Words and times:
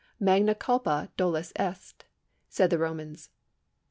Magna 0.19 0.55
culpa 0.55 1.09
dolus 1.15 1.53
est,^ 1.57 2.05
said 2.49 2.71
the 2.71 2.79
Romans. 2.79 3.29